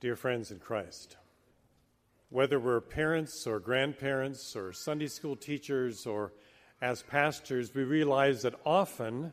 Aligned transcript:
Dear 0.00 0.14
friends 0.14 0.52
in 0.52 0.60
Christ, 0.60 1.16
whether 2.28 2.60
we're 2.60 2.80
parents 2.80 3.48
or 3.48 3.58
grandparents 3.58 4.54
or 4.54 4.72
Sunday 4.72 5.08
school 5.08 5.34
teachers 5.34 6.06
or 6.06 6.32
as 6.80 7.02
pastors, 7.02 7.74
we 7.74 7.82
realize 7.82 8.42
that 8.42 8.54
often 8.64 9.32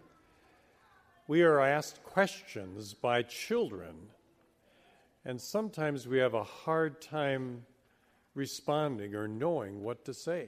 we 1.27 1.43
are 1.43 1.59
asked 1.59 2.03
questions 2.03 2.95
by 2.95 3.21
children, 3.21 3.93
and 5.23 5.39
sometimes 5.39 6.07
we 6.07 6.17
have 6.17 6.33
a 6.33 6.43
hard 6.43 6.99
time 6.99 7.63
responding 8.33 9.13
or 9.13 9.27
knowing 9.27 9.83
what 9.83 10.03
to 10.05 10.15
say. 10.15 10.47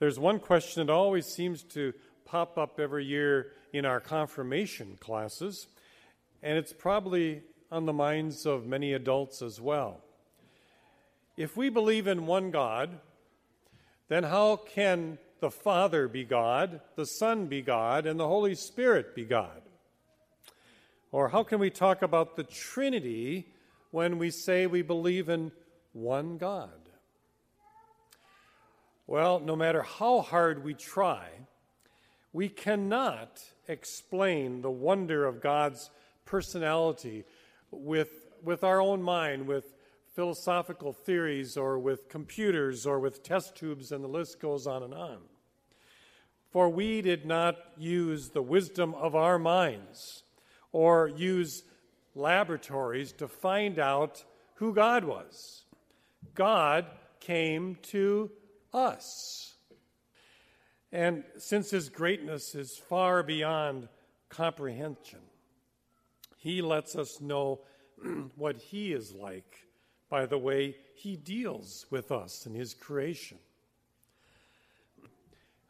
There's 0.00 0.18
one 0.18 0.38
question 0.38 0.86
that 0.86 0.92
always 0.92 1.24
seems 1.24 1.62
to 1.62 1.94
pop 2.26 2.58
up 2.58 2.78
every 2.78 3.06
year 3.06 3.52
in 3.72 3.86
our 3.86 4.00
confirmation 4.00 4.98
classes, 5.00 5.66
and 6.42 6.58
it's 6.58 6.74
probably 6.74 7.40
on 7.70 7.86
the 7.86 7.92
minds 7.92 8.46
of 8.46 8.66
many 8.66 8.92
adults 8.92 9.42
as 9.42 9.60
well. 9.60 10.00
If 11.36 11.56
we 11.56 11.68
believe 11.68 12.06
in 12.06 12.26
one 12.26 12.50
God, 12.50 12.98
then 14.08 14.24
how 14.24 14.56
can 14.56 15.18
the 15.40 15.50
Father 15.50 16.08
be 16.08 16.24
God, 16.24 16.80
the 16.96 17.06
Son 17.06 17.46
be 17.46 17.62
God, 17.62 18.06
and 18.06 18.18
the 18.18 18.26
Holy 18.26 18.54
Spirit 18.54 19.14
be 19.14 19.24
God? 19.24 19.62
Or 21.12 21.28
how 21.28 21.42
can 21.42 21.58
we 21.58 21.70
talk 21.70 22.02
about 22.02 22.36
the 22.36 22.44
Trinity 22.44 23.46
when 23.90 24.18
we 24.18 24.30
say 24.30 24.66
we 24.66 24.82
believe 24.82 25.28
in 25.28 25.52
one 25.92 26.38
God? 26.38 26.70
Well, 29.06 29.40
no 29.40 29.56
matter 29.56 29.82
how 29.82 30.20
hard 30.20 30.64
we 30.64 30.74
try, 30.74 31.28
we 32.32 32.48
cannot 32.48 33.42
explain 33.66 34.60
the 34.60 34.70
wonder 34.70 35.24
of 35.24 35.40
God's 35.40 35.90
personality 36.26 37.24
with, 37.70 38.10
with 38.42 38.64
our 38.64 38.80
own 38.80 39.02
mind, 39.02 39.46
with 39.46 39.74
philosophical 40.14 40.92
theories 40.92 41.56
or 41.56 41.78
with 41.78 42.08
computers 42.08 42.86
or 42.86 42.98
with 42.98 43.22
test 43.22 43.56
tubes, 43.56 43.92
and 43.92 44.02
the 44.02 44.08
list 44.08 44.40
goes 44.40 44.66
on 44.66 44.82
and 44.82 44.94
on. 44.94 45.18
For 46.50 46.68
we 46.68 47.02
did 47.02 47.26
not 47.26 47.56
use 47.76 48.30
the 48.30 48.42
wisdom 48.42 48.94
of 48.94 49.14
our 49.14 49.38
minds 49.38 50.22
or 50.72 51.08
use 51.08 51.62
laboratories 52.14 53.12
to 53.12 53.28
find 53.28 53.78
out 53.78 54.24
who 54.54 54.74
God 54.74 55.04
was. 55.04 55.64
God 56.34 56.86
came 57.20 57.76
to 57.82 58.30
us. 58.72 59.54
And 60.90 61.24
since 61.36 61.70
his 61.70 61.90
greatness 61.90 62.54
is 62.54 62.76
far 62.76 63.22
beyond 63.22 63.88
comprehension, 64.30 65.20
he 66.38 66.62
lets 66.62 66.96
us 66.96 67.20
know 67.20 67.60
what 68.36 68.56
he 68.56 68.92
is 68.92 69.12
like 69.12 69.66
by 70.08 70.24
the 70.24 70.38
way 70.38 70.76
he 70.94 71.16
deals 71.16 71.84
with 71.90 72.10
us 72.10 72.46
in 72.46 72.54
his 72.54 72.72
creation. 72.72 73.38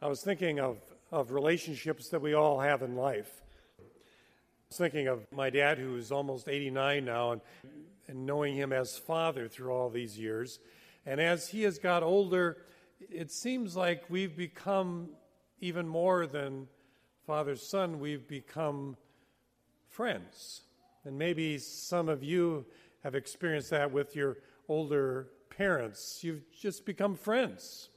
I 0.01 0.07
was 0.07 0.21
thinking 0.21 0.59
of, 0.59 0.77
of 1.11 1.31
relationships 1.31 2.09
that 2.09 2.21
we 2.21 2.33
all 2.33 2.59
have 2.59 2.81
in 2.81 2.95
life. 2.95 3.41
I 3.79 3.83
was 4.69 4.77
thinking 4.77 5.07
of 5.07 5.29
my 5.31 5.49
dad, 5.49 5.77
who 5.77 5.97
is 5.97 6.11
almost 6.11 6.47
89 6.47 7.03
now, 7.03 7.31
and, 7.31 7.41
and 8.07 8.25
knowing 8.25 8.55
him 8.55 8.71
as 8.71 8.97
father 8.97 9.49
through 9.49 9.73
all 9.73 9.89
these 9.89 10.17
years. 10.17 10.59
And 11.05 11.19
as 11.19 11.49
he 11.49 11.63
has 11.63 11.79
got 11.79 12.03
older, 12.03 12.57
it 13.09 13.31
seems 13.31 13.75
like 13.75 14.03
we've 14.07 14.37
become 14.37 15.09
even 15.59 15.87
more 15.87 16.27
than 16.27 16.67
father 17.25 17.55
son, 17.55 17.99
we've 17.99 18.27
become 18.27 18.95
friends. 19.89 20.61
And 21.05 21.17
maybe 21.17 21.57
some 21.57 22.09
of 22.09 22.23
you 22.23 22.65
have 23.03 23.15
experienced 23.15 23.69
that 23.71 23.91
with 23.91 24.15
your 24.15 24.37
older 24.67 25.27
parents. 25.49 26.23
You've 26.23 26.43
just 26.51 26.85
become 26.85 27.15
friends. 27.15 27.89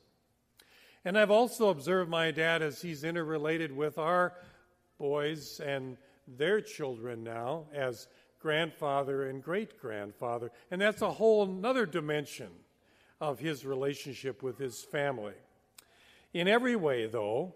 And 1.04 1.18
I've 1.18 1.30
also 1.30 1.68
observed 1.68 2.10
my 2.10 2.30
dad 2.30 2.62
as 2.62 2.80
he's 2.80 3.04
interrelated 3.04 3.74
with 3.76 3.98
our 3.98 4.34
boys 4.98 5.60
and 5.60 5.96
their 6.28 6.60
children 6.60 7.24
now 7.24 7.64
as 7.74 8.06
grandfather 8.38 9.28
and 9.28 9.42
great 9.42 9.80
grandfather. 9.80 10.50
And 10.70 10.80
that's 10.80 11.02
a 11.02 11.10
whole 11.10 11.60
other 11.64 11.86
dimension 11.86 12.50
of 13.20 13.38
his 13.38 13.64
relationship 13.64 14.42
with 14.42 14.58
his 14.58 14.82
family. 14.82 15.34
In 16.32 16.48
every 16.48 16.76
way, 16.76 17.06
though, 17.06 17.54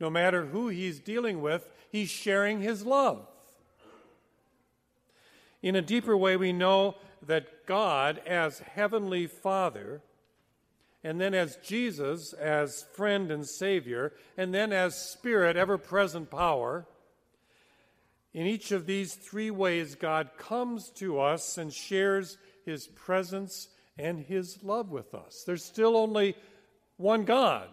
no 0.00 0.10
matter 0.10 0.46
who 0.46 0.68
he's 0.68 1.00
dealing 1.00 1.40
with, 1.40 1.70
he's 1.90 2.10
sharing 2.10 2.60
his 2.60 2.84
love. 2.84 3.26
In 5.62 5.74
a 5.74 5.82
deeper 5.82 6.16
way, 6.16 6.36
we 6.36 6.52
know 6.52 6.96
that 7.26 7.66
God, 7.66 8.20
as 8.26 8.60
Heavenly 8.60 9.26
Father, 9.26 10.02
and 11.02 11.20
then 11.20 11.34
as 11.34 11.56
Jesus, 11.56 12.32
as 12.32 12.84
friend 12.94 13.30
and 13.30 13.46
Savior, 13.46 14.12
and 14.36 14.54
then 14.54 14.72
as 14.72 15.10
Spirit, 15.10 15.56
ever 15.56 15.78
present 15.78 16.30
power, 16.30 16.86
in 18.32 18.46
each 18.46 18.72
of 18.72 18.86
these 18.86 19.14
three 19.14 19.50
ways, 19.50 19.94
God 19.94 20.30
comes 20.36 20.90
to 20.96 21.20
us 21.20 21.58
and 21.58 21.72
shares 21.72 22.36
His 22.64 22.86
presence 22.86 23.68
and 23.98 24.20
His 24.20 24.62
love 24.62 24.90
with 24.90 25.14
us. 25.14 25.42
There's 25.46 25.64
still 25.64 25.96
only 25.96 26.36
one 26.98 27.24
God, 27.24 27.68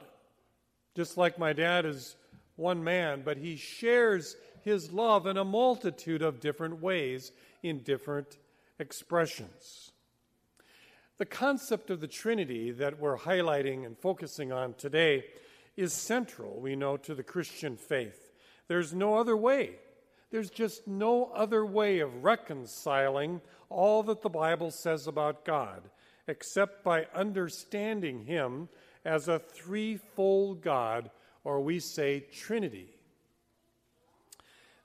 just 0.96 1.18
like 1.18 1.38
my 1.38 1.54
dad 1.54 1.86
is 1.86 2.16
one 2.56 2.84
man, 2.84 3.22
but 3.24 3.38
He 3.38 3.58
shares 3.58 4.36
His 4.64 4.92
love 4.92 5.28
in 5.28 5.38
a 5.38 5.46
multitude 5.46 6.22
of 6.22 6.40
different 6.40 6.82
ways 6.82 7.32
in 7.68 7.80
different 7.80 8.38
expressions. 8.80 9.92
The 11.18 11.26
concept 11.26 11.90
of 11.90 12.02
the 12.02 12.08
Trinity 12.08 12.72
that 12.72 13.00
we're 13.00 13.18
highlighting 13.18 13.86
and 13.86 13.98
focusing 13.98 14.52
on 14.52 14.74
today 14.74 15.26
is 15.78 15.94
central, 15.94 16.60
we 16.60 16.76
know, 16.76 16.98
to 16.98 17.16
the 17.16 17.24
Christian 17.24 17.78
faith. 17.78 18.32
There's 18.68 18.94
no 18.94 19.16
other 19.16 19.36
way. 19.36 19.76
There's 20.32 20.50
just 20.50 20.88
no 20.88 21.32
other 21.34 21.66
way 21.66 22.00
of 22.00 22.24
reconciling 22.24 23.42
all 23.70 24.04
that 24.04 24.22
the 24.22 24.30
Bible 24.30 24.72
says 24.72 25.08
about 25.08 25.46
God 25.46 25.90
except 26.28 26.84
by 26.84 27.06
understanding 27.14 28.26
Him 28.26 28.70
as 29.04 29.28
a 29.28 29.40
threefold 29.40 30.62
God, 30.62 31.12
or 31.44 31.62
we 31.62 31.80
say 31.80 32.22
Trinity. 32.22 32.90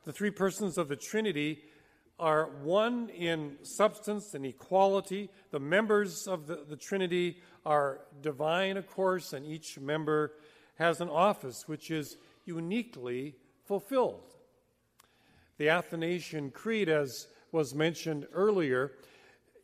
The 0.05 0.13
three 0.13 0.31
persons 0.31 0.77
of 0.77 0.89
the 0.89 0.97
Trinity 0.97 1.63
are 2.21 2.51
one 2.63 3.09
in 3.09 3.57
substance 3.63 4.35
and 4.35 4.45
equality. 4.45 5.31
The 5.51 5.59
members 5.59 6.29
of 6.29 6.47
the, 6.47 6.65
the 6.69 6.77
Trinity 6.77 7.39
are 7.65 8.01
divine, 8.21 8.77
of 8.77 8.87
course, 8.87 9.33
and 9.33 9.45
each 9.45 9.79
member 9.79 10.33
has 10.77 11.01
an 11.01 11.09
office 11.09 11.67
which 11.67 11.91
is 11.91 12.19
uniquely 12.45 13.35
fulfilled. 13.65 14.35
The 15.59 15.71
Athanasian 15.71 16.51
Creed, 16.51 16.89
as 16.89 17.27
was 17.53 17.75
mentioned 17.75 18.27
earlier, 18.33 18.93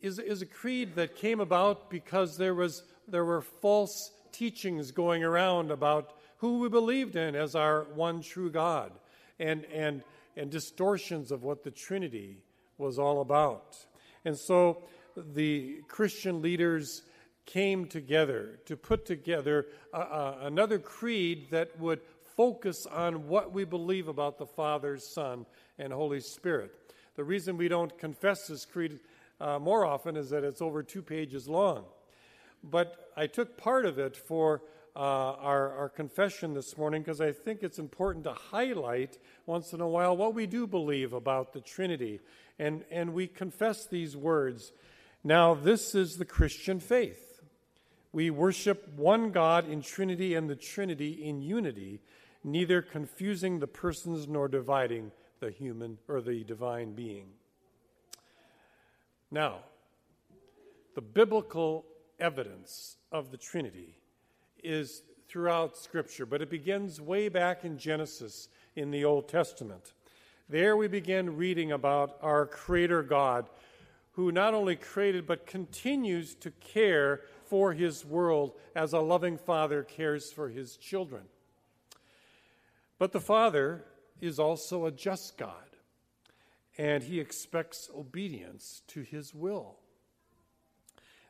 is, 0.01 0.19
is 0.19 0.41
a 0.41 0.45
creed 0.45 0.95
that 0.95 1.15
came 1.15 1.39
about 1.39 1.89
because 1.89 2.37
there, 2.37 2.55
was, 2.55 2.83
there 3.07 3.25
were 3.25 3.41
false 3.41 4.11
teachings 4.31 4.91
going 4.91 5.23
around 5.23 5.71
about 5.71 6.13
who 6.37 6.59
we 6.59 6.69
believed 6.69 7.15
in 7.15 7.35
as 7.35 7.55
our 7.55 7.85
one 7.95 8.21
true 8.21 8.51
God 8.51 8.91
and, 9.39 9.65
and, 9.65 10.03
and 10.35 10.51
distortions 10.51 11.31
of 11.31 11.43
what 11.43 11.63
the 11.63 11.71
Trinity 11.71 12.37
was 12.77 12.99
all 12.99 13.21
about. 13.21 13.77
And 14.25 14.37
so 14.37 14.83
the 15.15 15.81
Christian 15.87 16.41
leaders 16.41 17.03
came 17.45 17.85
together 17.87 18.59
to 18.65 18.75
put 18.75 19.05
together 19.05 19.67
another 19.93 20.79
creed 20.79 21.47
that 21.51 21.79
would 21.79 22.01
focus 22.35 22.85
on 22.85 23.27
what 23.27 23.51
we 23.51 23.63
believe 23.63 24.07
about 24.07 24.37
the 24.37 24.45
Father, 24.45 24.97
Son, 24.97 25.45
and 25.79 25.91
Holy 25.91 26.19
Spirit. 26.19 26.71
The 27.15 27.23
reason 27.23 27.57
we 27.57 27.67
don't 27.67 27.97
confess 27.97 28.47
this 28.47 28.65
creed 28.65 28.99
uh, 29.39 29.57
more 29.57 29.85
often 29.85 30.15
is 30.15 30.29
that 30.29 30.43
it's 30.43 30.61
over 30.61 30.83
two 30.83 31.01
pages 31.01 31.47
long. 31.47 31.85
But 32.63 33.11
I 33.15 33.27
took 33.27 33.57
part 33.57 33.85
of 33.85 33.97
it 33.97 34.15
for 34.15 34.61
uh, 34.97 35.35
our, 35.39 35.73
our 35.73 35.89
confession 35.89 36.55
this 36.55 36.75
morning 36.75 37.03
because 37.03 37.21
I 37.21 37.31
think 37.31 37.61
it's 37.61 37.77
important 37.77 38.23
to 38.23 38.33
highlight 38.33 39.19
once 39.45 39.71
in 39.71 39.79
a 39.79 39.87
while 39.87 40.17
what 40.17 40.33
we 40.33 40.47
do 40.47 40.65
believe 40.65 41.13
about 41.13 41.53
the 41.53 41.61
Trinity 41.61 42.19
and, 42.57 42.83
and 42.89 43.13
we 43.13 43.27
confess 43.27 43.85
these 43.85 44.17
words. 44.17 44.71
Now, 45.23 45.53
this 45.53 45.93
is 45.93 46.17
the 46.17 46.25
Christian 46.25 46.79
faith. 46.79 47.41
We 48.11 48.31
worship 48.31 48.89
one 48.95 49.29
God 49.29 49.69
in 49.69 49.83
Trinity 49.83 50.33
and 50.33 50.49
the 50.49 50.55
Trinity 50.55 51.11
in 51.23 51.43
unity, 51.43 52.01
neither 52.43 52.81
confusing 52.81 53.59
the 53.59 53.67
persons 53.67 54.27
nor 54.27 54.47
dividing 54.47 55.11
the 55.39 55.51
human 55.51 55.99
or 56.07 56.21
the 56.21 56.43
divine 56.43 56.93
being. 56.93 57.27
Now, 59.29 59.59
the 60.95 61.01
biblical 61.01 61.85
evidence 62.19 62.97
of 63.11 63.29
the 63.29 63.37
Trinity 63.37 63.97
is 64.67 65.03
throughout 65.27 65.77
Scripture, 65.77 66.25
but 66.25 66.41
it 66.41 66.49
begins 66.49 66.99
way 67.01 67.29
back 67.29 67.63
in 67.63 67.77
Genesis 67.77 68.49
in 68.75 68.91
the 68.91 69.05
Old 69.05 69.27
Testament. 69.27 69.93
There 70.49 70.77
we 70.77 70.87
begin 70.87 71.37
reading 71.37 71.71
about 71.71 72.17
our 72.21 72.45
Creator 72.45 73.03
God 73.03 73.49
who 74.17 74.31
not 74.31 74.55
only 74.55 74.75
created 74.75 75.27
but 75.27 75.45
continues 75.45 76.33
to 76.33 76.49
care 76.51 77.21
for 77.45 77.73
his 77.73 78.03
world 78.03 78.53
as 78.75 78.91
a 78.91 78.99
loving 78.99 79.37
father 79.37 79.83
cares 79.83 80.31
for 80.31 80.49
his 80.49 80.75
children. 80.75 81.21
But 82.97 83.11
the 83.11 83.19
Father 83.19 83.85
is 84.19 84.39
also 84.39 84.85
a 84.85 84.91
just 84.91 85.37
God, 85.37 85.77
and 86.79 87.03
he 87.03 87.19
expects 87.19 87.91
obedience 87.95 88.81
to 88.87 89.01
his 89.01 89.35
will. 89.35 89.75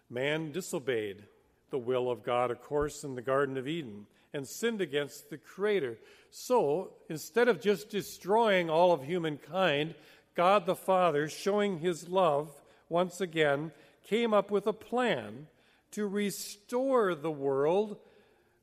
Man 0.10 0.54
disobeyed 0.54 1.26
the 1.70 1.78
will 1.78 2.10
of 2.10 2.24
God, 2.24 2.52
of 2.52 2.62
course, 2.62 3.04
in 3.04 3.16
the 3.16 3.22
Garden 3.22 3.58
of 3.58 3.68
Eden 3.68 4.06
and 4.34 4.48
sinned 4.48 4.82
against 4.82 5.30
the 5.30 5.38
Creator. 5.38 5.98
So, 6.30 6.92
instead 7.10 7.48
of 7.48 7.62
just 7.62 7.90
destroying 7.90 8.70
all 8.70 8.92
of 8.92 9.04
humankind, 9.04 9.96
God 10.36 10.66
the 10.66 10.76
Father, 10.76 11.28
showing 11.28 11.80
his 11.80 12.08
love 12.08 12.62
once 12.90 13.20
again, 13.22 13.72
came 14.08 14.34
up 14.34 14.52
with 14.52 14.68
a 14.68 14.74
plan 14.74 15.48
to 15.92 16.08
restore 16.08 17.16
the 17.16 17.32
world 17.32 17.98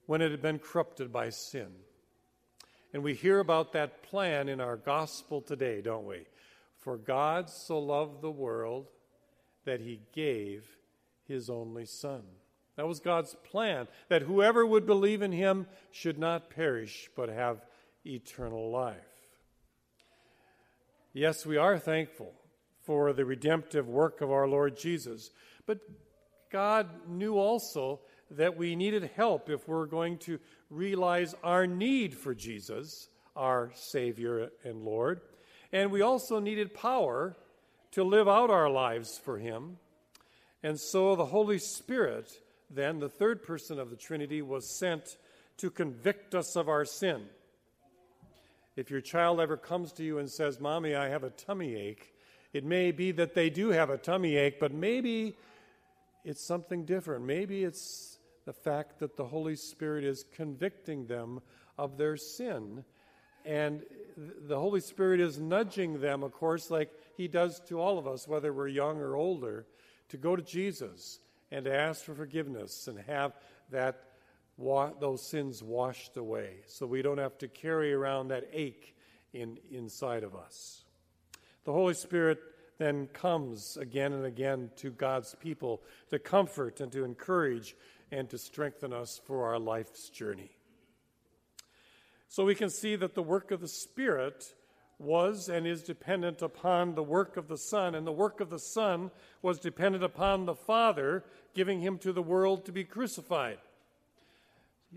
when 0.06 0.22
it 0.22 0.30
had 0.30 0.42
been 0.42 0.58
corrupted 0.58 1.12
by 1.12 1.30
sin. 1.30 1.68
And 2.92 3.02
we 3.02 3.14
hear 3.14 3.40
about 3.40 3.72
that 3.72 4.02
plan 4.02 4.48
in 4.48 4.60
our 4.60 4.76
gospel 4.76 5.40
today, 5.40 5.80
don't 5.80 6.06
we? 6.06 6.26
For 6.78 6.96
God 6.96 7.50
so 7.50 7.78
loved 7.78 8.22
the 8.22 8.30
world 8.30 8.86
that 9.64 9.80
he 9.80 10.00
gave 10.12 10.64
his 11.26 11.50
only 11.50 11.86
Son. 11.86 12.22
That 12.76 12.88
was 12.88 13.00
God's 13.00 13.36
plan, 13.44 13.86
that 14.08 14.22
whoever 14.22 14.66
would 14.66 14.86
believe 14.86 15.22
in 15.22 15.32
him 15.32 15.66
should 15.92 16.18
not 16.18 16.50
perish, 16.50 17.08
but 17.14 17.28
have 17.28 17.64
eternal 18.04 18.70
life. 18.70 18.96
Yes, 21.12 21.46
we 21.46 21.56
are 21.56 21.78
thankful 21.78 22.32
for 22.82 23.12
the 23.12 23.24
redemptive 23.24 23.88
work 23.88 24.20
of 24.20 24.32
our 24.32 24.48
Lord 24.48 24.76
Jesus, 24.76 25.30
but 25.66 25.78
God 26.50 26.88
knew 27.08 27.38
also 27.38 28.00
that 28.32 28.56
we 28.56 28.74
needed 28.74 29.10
help 29.16 29.48
if 29.48 29.68
we're 29.68 29.86
going 29.86 30.18
to 30.18 30.40
realize 30.70 31.34
our 31.42 31.66
need 31.66 32.14
for 32.14 32.34
Jesus, 32.34 33.08
our 33.36 33.70
Savior 33.74 34.50
and 34.64 34.82
Lord. 34.82 35.20
And 35.72 35.90
we 35.90 36.02
also 36.02 36.40
needed 36.40 36.74
power 36.74 37.36
to 37.92 38.04
live 38.04 38.28
out 38.28 38.50
our 38.50 38.68
lives 38.68 39.18
for 39.18 39.38
Him. 39.38 39.78
And 40.62 40.80
so 40.80 41.14
the 41.14 41.26
Holy 41.26 41.58
Spirit, 41.58 42.40
then, 42.74 42.98
the 42.98 43.08
third 43.08 43.42
person 43.42 43.78
of 43.78 43.90
the 43.90 43.96
Trinity, 43.96 44.42
was 44.42 44.68
sent 44.68 45.16
to 45.58 45.70
convict 45.70 46.34
us 46.34 46.56
of 46.56 46.68
our 46.68 46.84
sin. 46.84 47.22
If 48.76 48.90
your 48.90 49.00
child 49.00 49.40
ever 49.40 49.56
comes 49.56 49.92
to 49.92 50.04
you 50.04 50.18
and 50.18 50.28
says, 50.28 50.58
Mommy, 50.58 50.94
I 50.94 51.08
have 51.08 51.22
a 51.22 51.30
tummy 51.30 51.76
ache, 51.76 52.12
it 52.52 52.64
may 52.64 52.90
be 52.92 53.12
that 53.12 53.34
they 53.34 53.50
do 53.50 53.70
have 53.70 53.90
a 53.90 53.98
tummy 53.98 54.36
ache, 54.36 54.58
but 54.58 54.72
maybe 54.72 55.36
it's 56.24 56.42
something 56.42 56.84
different. 56.84 57.24
Maybe 57.24 57.64
it's 57.64 58.18
the 58.44 58.52
fact 58.52 58.98
that 59.00 59.16
the 59.16 59.26
Holy 59.26 59.56
Spirit 59.56 60.04
is 60.04 60.24
convicting 60.34 61.06
them 61.06 61.40
of 61.78 61.96
their 61.96 62.16
sin. 62.16 62.84
And 63.44 63.82
the 64.16 64.58
Holy 64.58 64.80
Spirit 64.80 65.20
is 65.20 65.38
nudging 65.38 66.00
them, 66.00 66.22
of 66.22 66.32
course, 66.32 66.70
like 66.70 66.90
He 67.16 67.28
does 67.28 67.60
to 67.68 67.80
all 67.80 67.98
of 67.98 68.06
us, 68.06 68.26
whether 68.26 68.52
we're 68.52 68.68
young 68.68 68.98
or 68.98 69.16
older, 69.16 69.66
to 70.08 70.16
go 70.16 70.36
to 70.36 70.42
Jesus 70.42 71.20
and 71.54 71.64
to 71.66 71.72
ask 71.72 72.04
for 72.04 72.14
forgiveness 72.14 72.88
and 72.88 72.98
have 73.06 73.32
that 73.70 74.02
wa- 74.56 74.90
those 74.98 75.24
sins 75.24 75.62
washed 75.62 76.16
away 76.16 76.56
so 76.66 76.84
we 76.84 77.00
don't 77.00 77.18
have 77.18 77.38
to 77.38 77.46
carry 77.46 77.92
around 77.92 78.28
that 78.28 78.48
ache 78.52 78.96
in, 79.32 79.56
inside 79.70 80.24
of 80.24 80.34
us. 80.34 80.82
The 81.62 81.72
Holy 81.72 81.94
Spirit 81.94 82.40
then 82.78 83.06
comes 83.06 83.76
again 83.76 84.12
and 84.12 84.24
again 84.24 84.70
to 84.76 84.90
God's 84.90 85.36
people 85.36 85.80
to 86.10 86.18
comfort 86.18 86.80
and 86.80 86.90
to 86.90 87.04
encourage 87.04 87.76
and 88.10 88.28
to 88.30 88.36
strengthen 88.36 88.92
us 88.92 89.20
for 89.24 89.44
our 89.46 89.60
life's 89.60 90.08
journey. 90.08 90.50
So 92.26 92.44
we 92.44 92.56
can 92.56 92.68
see 92.68 92.96
that 92.96 93.14
the 93.14 93.22
work 93.22 93.52
of 93.52 93.60
the 93.60 93.68
Spirit 93.68 94.52
was 94.98 95.48
and 95.48 95.66
is 95.66 95.82
dependent 95.82 96.42
upon 96.42 96.94
the 96.94 97.02
work 97.02 97.36
of 97.36 97.48
the 97.48 97.58
Son, 97.58 97.94
and 97.94 98.06
the 98.06 98.12
work 98.12 98.40
of 98.40 98.50
the 98.50 98.58
Son 98.58 99.10
was 99.42 99.58
dependent 99.58 100.04
upon 100.04 100.46
the 100.46 100.54
Father 100.54 101.24
giving 101.54 101.80
him 101.80 101.98
to 101.98 102.12
the 102.12 102.22
world 102.22 102.64
to 102.64 102.72
be 102.72 102.84
crucified. 102.84 103.58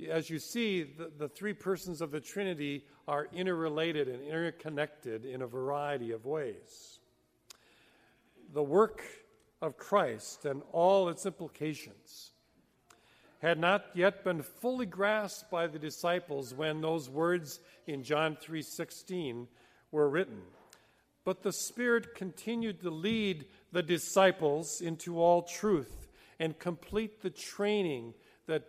As 0.10 0.30
you 0.30 0.40
see, 0.40 0.84
the, 0.84 1.12
the 1.18 1.30
three 1.30 1.54
persons 1.54 2.02
of 2.02 2.12
the 2.12 2.20
Trinity 2.20 2.86
are 3.08 3.28
interrelated 3.34 4.08
and 4.08 4.22
interconnected 4.22 5.26
in 5.26 5.42
a 5.42 5.48
variety 5.48 6.12
of 6.12 6.26
ways. 6.26 7.00
The 8.54 8.64
work 8.64 9.02
of 9.62 9.78
Christ 9.78 10.46
and 10.46 10.62
all 10.72 11.10
its 11.10 11.26
implications 11.26 12.32
had 13.40 13.60
not 13.60 13.86
yet 13.94 14.24
been 14.24 14.42
fully 14.42 14.86
grasped 14.86 15.52
by 15.52 15.68
the 15.68 15.80
disciples 15.80 16.54
when 16.54 16.82
those 16.82 17.10
words 17.10 17.60
in 17.86 18.04
John 18.04 18.36
3:16 18.36 19.48
were 19.92 20.10
written. 20.10 20.42
But 21.24 21.44
the 21.44 21.52
Spirit 21.52 22.16
continued 22.16 22.82
to 22.82 22.90
lead 22.90 23.46
the 23.72 23.84
disciples 23.84 24.82
into 24.82 25.20
all 25.20 25.42
truth 25.42 26.08
and 26.40 26.58
complete 26.58 27.22
the 27.22 27.30
training 27.30 28.14
that 28.48 28.64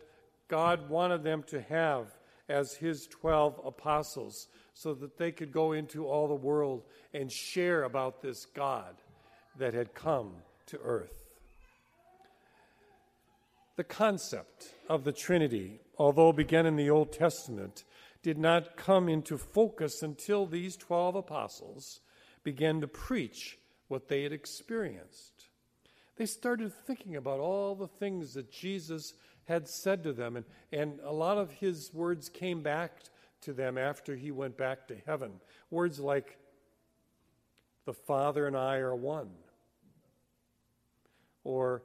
God 0.49 0.89
wanted 0.89 1.23
them 1.23 1.45
to 1.49 1.61
have 1.63 2.07
as 2.49 2.75
His 2.75 3.07
12 3.07 3.61
apostles 3.65 4.49
so 4.75 4.95
that 4.95 5.19
they 5.19 5.31
could 5.31 5.53
go 5.53 5.73
into 5.73 6.07
all 6.07 6.29
the 6.29 6.35
world 6.35 6.83
and 7.13 7.31
share 7.31 7.85
about 7.85 8.23
this 8.23 8.47
God 8.47 8.97
that 9.59 9.75
had 9.75 9.95
come 9.95 10.33
to 10.67 10.79
earth. 10.83 11.29
The 13.77 13.85
concept 13.85 14.75
of 14.89 15.05
the 15.05 15.13
Trinity, 15.13 15.81
although 15.99 16.33
began 16.33 16.67
in 16.67 16.77
the 16.77 16.91
Old 16.91 17.13
Testament, 17.13 17.85
did 18.23 18.39
not 18.39 18.77
come 18.77 19.09
into 19.09 19.39
focus 19.39 20.03
until 20.03 20.47
these 20.47 20.77
12 20.77 21.17
apostles 21.17 22.01
began 22.43 22.81
to 22.81 22.89
preach 22.89 23.59
what 23.89 24.09
they 24.09 24.23
had 24.23 24.33
experienced. 24.33 25.49
They 26.17 26.27
started 26.27 26.73
thinking 26.87 27.17
about 27.17 27.41
all 27.41 27.75
the 27.75 27.87
things 27.87 28.35
that 28.35 28.51
Jesus 28.51 29.15
had 29.45 29.69
said 29.69 30.03
to 30.03 30.13
them, 30.13 30.37
and, 30.37 30.45
and 30.73 31.01
a 31.05 31.13
lot 31.13 31.39
of 31.39 31.51
his 31.53 31.93
words 31.95 32.29
came 32.29 32.63
back 32.63 32.93
to 33.43 33.53
them 33.53 33.79
after 33.79 34.17
he 34.17 34.31
went 34.31 34.59
back 34.59 34.89
to 34.89 34.97
heaven. 35.07 35.41
Words 35.71 36.01
like, 36.01 36.39
The 37.87 37.95
Father 37.95 38.47
and 38.47 38.57
I 38.57 38.77
are 38.77 38.97
one. 38.97 39.31
Or, 41.45 41.83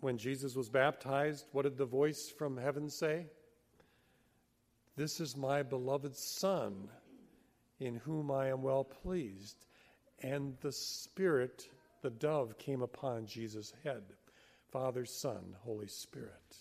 when 0.00 0.16
Jesus 0.16 0.54
was 0.54 0.70
baptized, 0.70 1.44
what 1.52 1.62
did 1.62 1.76
the 1.76 1.84
voice 1.84 2.32
from 2.38 2.56
heaven 2.56 2.88
say? 2.88 3.26
This 4.96 5.20
is 5.20 5.36
my 5.36 5.62
beloved 5.62 6.16
Son, 6.16 6.88
in 7.78 7.96
whom 7.96 8.30
I 8.30 8.48
am 8.48 8.62
well 8.62 8.84
pleased. 8.84 9.66
And 10.22 10.56
the 10.60 10.72
Spirit, 10.72 11.68
the 12.02 12.10
dove, 12.10 12.58
came 12.58 12.82
upon 12.82 13.26
Jesus' 13.26 13.72
head 13.84 14.02
Father, 14.70 15.04
Son, 15.04 15.56
Holy 15.64 15.88
Spirit. 15.88 16.56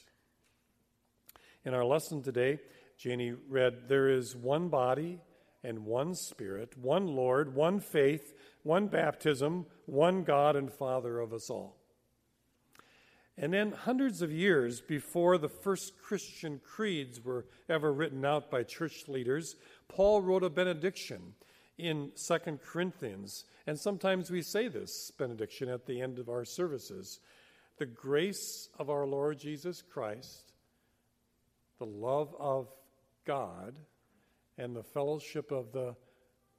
In 1.65 1.73
our 1.73 1.85
lesson 1.85 2.23
today, 2.23 2.59
Janie 2.97 3.33
read, 3.49 3.87
There 3.87 4.09
is 4.09 4.35
one 4.35 4.69
body 4.69 5.19
and 5.63 5.85
one 5.85 6.15
Spirit, 6.15 6.77
one 6.77 7.07
Lord, 7.07 7.53
one 7.53 7.79
faith, 7.79 8.33
one 8.63 8.87
baptism, 8.87 9.65
one 9.85 10.23
God 10.23 10.55
and 10.55 10.71
Father 10.71 11.19
of 11.19 11.33
us 11.33 11.49
all. 11.49 11.78
And 13.41 13.53
then, 13.53 13.71
hundreds 13.71 14.21
of 14.21 14.33
years 14.33 14.81
before 14.81 15.37
the 15.37 15.47
first 15.47 15.93
Christian 16.03 16.59
creeds 16.59 17.23
were 17.23 17.45
ever 17.69 17.93
written 17.93 18.25
out 18.25 18.51
by 18.51 18.63
church 18.63 19.07
leaders, 19.07 19.55
Paul 19.87 20.21
wrote 20.21 20.43
a 20.43 20.49
benediction 20.49 21.35
in 21.77 22.11
Second 22.15 22.59
Corinthians. 22.61 23.45
And 23.65 23.79
sometimes 23.79 24.29
we 24.29 24.41
say 24.41 24.67
this 24.67 25.11
benediction 25.17 25.69
at 25.69 25.85
the 25.85 26.01
end 26.01 26.19
of 26.19 26.27
our 26.27 26.43
services 26.43 27.21
The 27.77 27.85
grace 27.85 28.67
of 28.77 28.89
our 28.89 29.05
Lord 29.05 29.39
Jesus 29.39 29.81
Christ, 29.81 30.51
the 31.77 31.85
love 31.85 32.35
of 32.37 32.67
God, 33.23 33.73
and 34.57 34.75
the 34.75 34.83
fellowship 34.83 35.49
of 35.53 35.71
the 35.71 35.95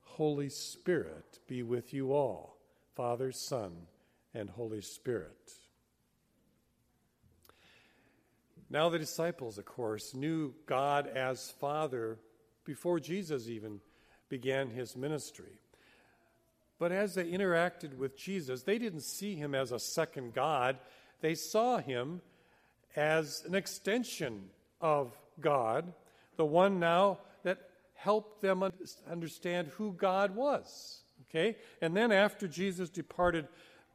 Holy 0.01 0.49
Spirit 0.49 1.41
be 1.47 1.63
with 1.63 1.93
you 1.93 2.15
all, 2.15 2.57
Father, 2.97 3.33
Son, 3.33 3.73
and 4.33 4.49
Holy 4.49 4.81
Spirit. 4.81 5.53
Now, 8.71 8.89
the 8.89 9.01
disciples, 9.01 9.59
of 9.59 9.65
course, 9.65 10.15
knew 10.15 10.55
God 10.67 11.09
as 11.09 11.51
Father 11.59 12.19
before 12.65 13.01
Jesus 13.01 13.49
even 13.49 13.81
began 14.29 14.71
his 14.71 14.97
ministry. 14.97 15.59
But 16.79 16.93
as 16.93 17.15
they 17.15 17.25
interacted 17.25 17.97
with 17.97 18.17
Jesus, 18.17 18.63
they 18.63 18.79
didn't 18.79 19.03
see 19.03 19.35
him 19.35 19.57
as 19.57 19.73
a 19.73 19.79
second 19.81 20.35
God. 20.35 20.79
They 21.21 21.35
saw 21.35 21.79
him 21.79 22.23
as 22.95 23.43
an 23.45 23.57
extension 23.57 24.51
of 24.81 25.19
God, 25.41 25.93
the 26.37 26.45
one 26.45 26.79
now 26.79 27.19
that 27.43 27.59
helped 27.95 28.41
them 28.41 28.63
understand 29.11 29.69
who 29.77 29.93
God 29.93 30.35
was. 30.35 31.03
Okay? 31.29 31.57
And 31.83 31.97
then 31.97 32.13
after 32.13 32.47
Jesus 32.47 32.89
departed 32.89 33.49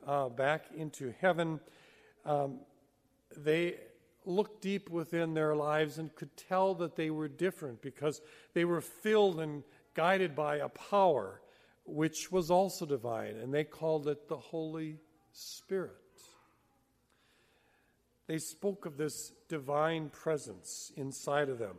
uh, 0.05 0.29
back 0.29 0.65
into 0.75 1.13
heaven, 1.19 1.59
um, 2.25 2.59
they 3.35 3.75
looked 4.27 4.61
deep 4.61 4.89
within 4.89 5.33
their 5.33 5.55
lives 5.55 5.97
and 5.97 6.15
could 6.15 6.35
tell 6.37 6.73
that 6.75 6.95
they 6.95 7.09
were 7.09 7.27
different 7.27 7.81
because 7.81 8.21
they 8.53 8.65
were 8.65 8.81
filled 8.81 9.39
and 9.39 9.63
guided 9.93 10.35
by 10.35 10.57
a 10.57 10.69
power 10.69 11.41
which 11.85 12.31
was 12.31 12.49
also 12.49 12.85
divine, 12.85 13.35
and 13.37 13.53
they 13.53 13.63
called 13.63 14.07
it 14.07 14.27
the 14.27 14.37
Holy 14.37 14.97
Spirit. 15.31 15.91
They 18.27 18.39
spoke 18.39 18.85
of 18.85 18.97
this 18.97 19.31
divine 19.47 20.09
presence 20.09 20.91
inside 20.97 21.49
of 21.49 21.59
them. 21.59 21.77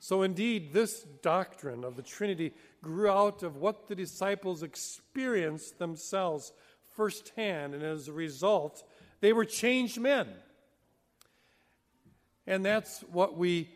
So, 0.00 0.22
indeed, 0.22 0.72
this 0.72 1.02
doctrine 1.22 1.84
of 1.84 1.96
the 1.96 2.02
Trinity 2.02 2.54
grew 2.82 3.10
out 3.10 3.42
of 3.42 3.56
what 3.56 3.88
the 3.88 3.94
disciples 3.94 4.62
experienced 4.62 5.78
themselves 5.78 6.52
firsthand, 6.96 7.74
and 7.74 7.82
as 7.82 8.08
a 8.08 8.12
result, 8.12 8.84
they 9.20 9.32
were 9.32 9.44
changed 9.44 10.00
men. 10.00 10.28
And 12.48 12.64
that's 12.64 13.00
what 13.12 13.36
we 13.36 13.68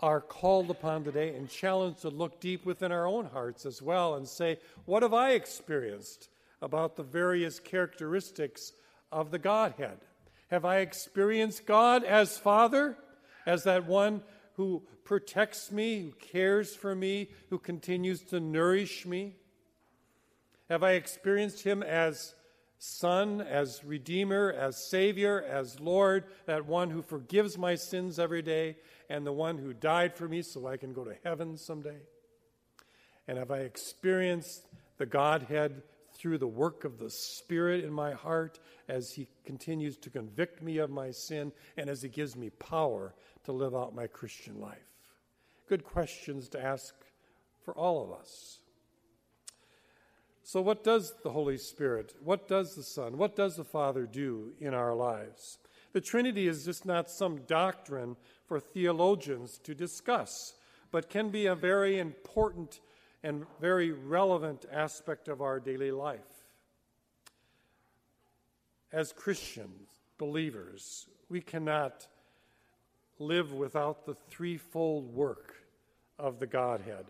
are 0.00 0.20
called 0.20 0.70
upon 0.70 1.04
today 1.04 1.36
and 1.36 1.48
challenged 1.48 2.00
to 2.00 2.08
look 2.08 2.40
deep 2.40 2.66
within 2.66 2.90
our 2.90 3.06
own 3.06 3.26
hearts 3.26 3.64
as 3.64 3.80
well 3.80 4.16
and 4.16 4.26
say, 4.26 4.58
What 4.86 5.04
have 5.04 5.14
I 5.14 5.30
experienced 5.30 6.28
about 6.60 6.96
the 6.96 7.04
various 7.04 7.60
characteristics 7.60 8.72
of 9.12 9.30
the 9.30 9.38
Godhead? 9.38 9.98
Have 10.50 10.64
I 10.64 10.78
experienced 10.78 11.64
God 11.64 12.02
as 12.02 12.36
Father, 12.36 12.98
as 13.46 13.62
that 13.62 13.86
one 13.86 14.22
who 14.54 14.82
protects 15.04 15.70
me, 15.70 16.00
who 16.00 16.10
cares 16.10 16.74
for 16.74 16.96
me, 16.96 17.30
who 17.50 17.58
continues 17.60 18.22
to 18.22 18.40
nourish 18.40 19.06
me? 19.06 19.36
Have 20.68 20.82
I 20.82 20.92
experienced 20.92 21.62
Him 21.62 21.84
as 21.84 22.34
Son, 22.84 23.40
as 23.40 23.84
Redeemer, 23.84 24.50
as 24.50 24.76
Savior, 24.76 25.40
as 25.40 25.78
Lord, 25.78 26.24
that 26.46 26.66
one 26.66 26.90
who 26.90 27.00
forgives 27.00 27.56
my 27.56 27.76
sins 27.76 28.18
every 28.18 28.42
day, 28.42 28.76
and 29.08 29.24
the 29.24 29.32
one 29.32 29.56
who 29.56 29.72
died 29.72 30.16
for 30.16 30.26
me 30.26 30.42
so 30.42 30.66
I 30.66 30.78
can 30.78 30.92
go 30.92 31.04
to 31.04 31.14
heaven 31.22 31.56
someday? 31.56 32.00
And 33.28 33.38
have 33.38 33.52
I 33.52 33.58
experienced 33.58 34.66
the 34.98 35.06
Godhead 35.06 35.84
through 36.14 36.38
the 36.38 36.48
work 36.48 36.82
of 36.82 36.98
the 36.98 37.08
Spirit 37.08 37.84
in 37.84 37.92
my 37.92 38.14
heart 38.14 38.58
as 38.88 39.12
He 39.12 39.28
continues 39.44 39.96
to 39.98 40.10
convict 40.10 40.60
me 40.60 40.78
of 40.78 40.90
my 40.90 41.12
sin 41.12 41.52
and 41.76 41.88
as 41.88 42.02
He 42.02 42.08
gives 42.08 42.34
me 42.34 42.50
power 42.50 43.14
to 43.44 43.52
live 43.52 43.76
out 43.76 43.94
my 43.94 44.08
Christian 44.08 44.60
life? 44.60 44.90
Good 45.68 45.84
questions 45.84 46.48
to 46.48 46.60
ask 46.60 46.96
for 47.64 47.74
all 47.74 48.02
of 48.02 48.10
us. 48.10 48.58
So, 50.44 50.60
what 50.60 50.82
does 50.82 51.14
the 51.22 51.30
Holy 51.30 51.56
Spirit, 51.56 52.14
what 52.22 52.48
does 52.48 52.74
the 52.74 52.82
Son, 52.82 53.16
what 53.16 53.36
does 53.36 53.56
the 53.56 53.64
Father 53.64 54.06
do 54.06 54.52
in 54.58 54.74
our 54.74 54.94
lives? 54.94 55.58
The 55.92 56.00
Trinity 56.00 56.48
is 56.48 56.64
just 56.64 56.84
not 56.84 57.10
some 57.10 57.42
doctrine 57.46 58.16
for 58.46 58.58
theologians 58.58 59.58
to 59.64 59.74
discuss, 59.74 60.54
but 60.90 61.10
can 61.10 61.30
be 61.30 61.46
a 61.46 61.54
very 61.54 61.98
important 61.98 62.80
and 63.22 63.46
very 63.60 63.92
relevant 63.92 64.64
aspect 64.72 65.28
of 65.28 65.40
our 65.40 65.60
daily 65.60 65.92
life. 65.92 66.20
As 68.92 69.12
Christians, 69.12 69.88
believers, 70.18 71.06
we 71.28 71.40
cannot 71.40 72.08
live 73.18 73.52
without 73.52 74.06
the 74.06 74.16
threefold 74.28 75.14
work 75.14 75.54
of 76.18 76.40
the 76.40 76.46
Godhead. 76.46 77.06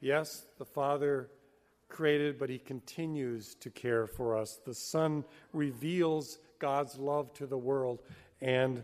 Yes, 0.00 0.46
the 0.58 0.64
Father 0.64 1.28
created, 1.92 2.38
but 2.38 2.50
he 2.50 2.58
continues 2.58 3.54
to 3.56 3.70
care 3.70 4.06
for 4.06 4.36
us. 4.36 4.58
The 4.64 4.74
Son 4.74 5.24
reveals 5.52 6.38
God's 6.58 6.98
love 6.98 7.32
to 7.34 7.46
the 7.46 7.58
world 7.58 8.00
and 8.40 8.82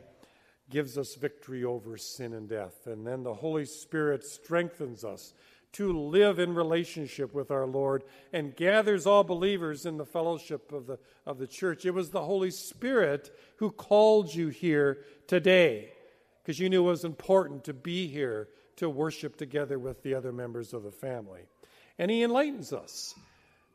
gives 0.71 0.99
us 0.99 1.15
victory 1.15 1.65
over 1.65 1.97
sin 1.97 2.35
and 2.35 2.49
death. 2.49 2.87
And 2.87 3.07
then 3.07 3.23
the 3.23 3.35
Holy 3.35 3.65
Spirit 3.65 4.25
strengthens 4.25 5.05
us 5.05 5.33
to 5.73 5.93
live 5.99 6.39
in 6.39 6.55
relationship 6.55 7.35
with 7.35 7.51
our 7.51 7.67
Lord 7.67 8.05
and 8.33 8.55
gathers 8.55 9.07
all 9.07 9.25
believers 9.25 9.87
in 9.87 9.97
the 9.97 10.05
fellowship 10.05 10.73
of 10.73 10.87
the, 10.87 10.99
of 11.27 11.39
the 11.39 11.47
church. 11.47 11.85
It 11.85 11.93
was 11.93 12.11
the 12.11 12.25
Holy 12.25 12.51
Spirit 12.51 13.35
who 13.57 13.71
called 13.71 14.35
you 14.35 14.49
here 14.49 15.05
today 15.27 15.93
because 16.43 16.59
you 16.59 16.71
knew 16.71 16.87
it 16.87 16.91
was 16.91 17.05
important 17.05 17.65
to 17.65 17.75
be 17.75 18.07
here 18.07 18.49
to 18.77 18.89
worship 18.89 19.37
together 19.37 19.79
with 19.79 20.03
the 20.03 20.15
other 20.15 20.33
members 20.33 20.73
of 20.73 20.83
the 20.83 20.93
family 20.93 21.43
and 21.99 22.11
He 22.11 22.23
enlightens 22.23 22.73
us. 22.73 23.15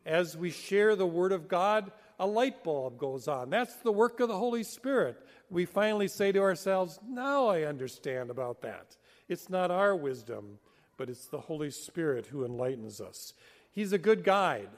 As 0.05 0.35
we 0.35 0.51
share 0.51 0.95
the 0.95 1.05
Word 1.05 1.31
of 1.31 1.47
God, 1.47 1.91
a 2.19 2.27
light 2.27 2.63
bulb 2.63 2.97
goes 2.97 3.27
on. 3.27 3.49
That's 3.49 3.75
the 3.77 3.91
work 3.91 4.19
of 4.19 4.27
the 4.27 4.37
Holy 4.37 4.63
Spirit. 4.63 5.17
We 5.49 5.65
finally 5.65 6.07
say 6.07 6.31
to 6.31 6.41
ourselves, 6.41 6.99
Now 7.07 7.47
I 7.47 7.63
understand 7.63 8.29
about 8.29 8.61
that. 8.61 8.95
It's 9.27 9.49
not 9.49 9.71
our 9.71 9.95
wisdom, 9.95 10.59
but 10.97 11.09
it's 11.09 11.25
the 11.25 11.39
Holy 11.39 11.71
Spirit 11.71 12.27
who 12.27 12.45
enlightens 12.45 13.01
us. 13.01 13.33
He's 13.71 13.93
a 13.93 13.97
good 13.97 14.23
guide, 14.23 14.69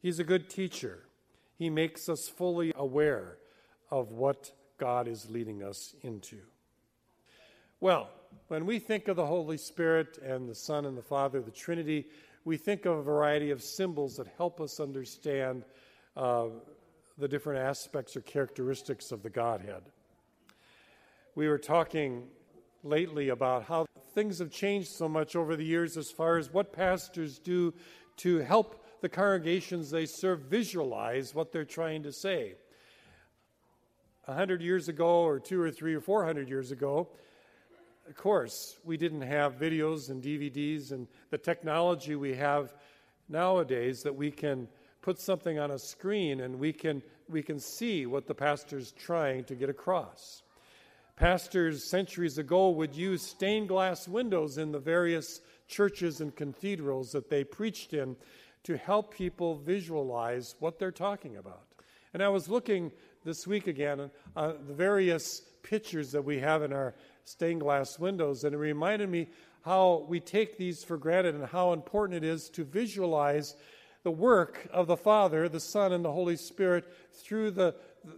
He's 0.00 0.18
a 0.18 0.24
good 0.24 0.48
teacher. 0.48 1.02
He 1.58 1.70
makes 1.70 2.10
us 2.10 2.28
fully 2.28 2.72
aware 2.76 3.38
of 3.90 4.12
what 4.12 4.52
God 4.76 5.08
is 5.08 5.30
leading 5.30 5.62
us 5.62 5.94
into. 6.02 6.36
Well, 7.80 8.10
when 8.48 8.66
we 8.66 8.78
think 8.78 9.08
of 9.08 9.16
the 9.16 9.26
Holy 9.26 9.56
Spirit 9.56 10.18
and 10.18 10.48
the 10.48 10.54
Son 10.54 10.84
and 10.84 10.98
the 10.98 11.02
Father, 11.02 11.40
the 11.40 11.50
Trinity, 11.50 12.06
we 12.46 12.56
think 12.56 12.86
of 12.86 12.96
a 12.96 13.02
variety 13.02 13.50
of 13.50 13.60
symbols 13.60 14.14
that 14.16 14.28
help 14.36 14.60
us 14.60 14.78
understand 14.78 15.64
uh, 16.16 16.46
the 17.18 17.26
different 17.26 17.60
aspects 17.60 18.16
or 18.16 18.20
characteristics 18.20 19.10
of 19.10 19.20
the 19.24 19.28
Godhead. 19.28 19.82
We 21.34 21.48
were 21.48 21.58
talking 21.58 22.28
lately 22.84 23.30
about 23.30 23.64
how 23.64 23.86
things 24.14 24.38
have 24.38 24.52
changed 24.52 24.90
so 24.90 25.08
much 25.08 25.34
over 25.34 25.56
the 25.56 25.64
years 25.64 25.96
as 25.96 26.12
far 26.12 26.38
as 26.38 26.52
what 26.52 26.72
pastors 26.72 27.40
do 27.40 27.74
to 28.18 28.38
help 28.38 28.80
the 29.00 29.08
congregations 29.08 29.90
they 29.90 30.06
serve 30.06 30.42
visualize 30.42 31.34
what 31.34 31.50
they're 31.50 31.64
trying 31.64 32.04
to 32.04 32.12
say. 32.12 32.54
A 34.28 34.34
hundred 34.34 34.62
years 34.62 34.88
ago, 34.88 35.24
or 35.24 35.40
two 35.40 35.60
or 35.60 35.72
three 35.72 35.94
or 35.94 36.00
four 36.00 36.24
hundred 36.24 36.48
years 36.48 36.70
ago, 36.70 37.08
of 38.08 38.16
course, 38.16 38.78
we 38.84 38.96
didn't 38.96 39.22
have 39.22 39.58
videos 39.58 40.10
and 40.10 40.22
DVDs 40.22 40.92
and 40.92 41.08
the 41.30 41.38
technology 41.38 42.14
we 42.14 42.34
have 42.34 42.74
nowadays 43.28 44.02
that 44.02 44.14
we 44.14 44.30
can 44.30 44.68
put 45.02 45.18
something 45.18 45.58
on 45.58 45.70
a 45.70 45.78
screen 45.78 46.40
and 46.40 46.58
we 46.58 46.72
can, 46.72 47.02
we 47.28 47.42
can 47.42 47.58
see 47.58 48.06
what 48.06 48.26
the 48.26 48.34
pastor's 48.34 48.92
trying 48.92 49.44
to 49.44 49.54
get 49.54 49.68
across. 49.68 50.42
Pastors 51.16 51.82
centuries 51.82 52.38
ago 52.38 52.70
would 52.70 52.94
use 52.94 53.22
stained 53.22 53.68
glass 53.68 54.06
windows 54.06 54.58
in 54.58 54.70
the 54.70 54.78
various 54.78 55.40
churches 55.66 56.20
and 56.20 56.34
cathedrals 56.36 57.12
that 57.12 57.30
they 57.30 57.42
preached 57.42 57.94
in 57.94 58.16
to 58.64 58.76
help 58.76 59.14
people 59.14 59.54
visualize 59.56 60.54
what 60.60 60.78
they're 60.78 60.90
talking 60.90 61.36
about. 61.36 61.62
And 62.12 62.22
I 62.22 62.28
was 62.28 62.48
looking 62.48 62.92
this 63.26 63.44
week 63.44 63.66
again 63.66 64.08
uh, 64.36 64.52
the 64.68 64.72
various 64.72 65.42
pictures 65.64 66.12
that 66.12 66.22
we 66.22 66.38
have 66.38 66.62
in 66.62 66.72
our 66.72 66.94
stained 67.24 67.60
glass 67.60 67.98
windows. 67.98 68.44
And 68.44 68.54
it 68.54 68.58
reminded 68.58 69.10
me 69.10 69.26
how 69.64 70.06
we 70.08 70.20
take 70.20 70.56
these 70.56 70.84
for 70.84 70.96
granted 70.96 71.34
and 71.34 71.44
how 71.44 71.72
important 71.72 72.24
it 72.24 72.26
is 72.26 72.48
to 72.50 72.62
visualize 72.62 73.56
the 74.04 74.12
work 74.12 74.68
of 74.72 74.86
the 74.86 74.96
Father, 74.96 75.48
the 75.48 75.58
Son, 75.58 75.92
and 75.92 76.04
the 76.04 76.12
Holy 76.12 76.36
Spirit 76.36 76.84
through 77.12 77.50
the, 77.50 77.74